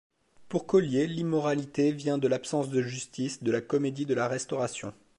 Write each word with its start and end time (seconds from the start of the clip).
Pour 0.49 0.65
Collier, 0.65 1.05
l'immoralité 1.05 1.91
vient 1.91 2.17
de 2.17 2.27
l'absence 2.27 2.69
de 2.69 2.81
justice 2.81 3.43
de 3.43 3.51
la 3.51 3.61
comédie 3.61 4.07
de 4.07 4.15
la 4.15 4.27
Restauration. 4.27 4.95